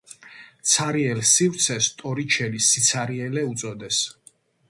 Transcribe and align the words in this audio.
ცარიელ 0.69 1.19
სივრცეს 1.33 1.89
ტორიჩელის 2.01 2.71
სიცარიელე 2.73 3.47
უწოდეს 3.53 4.03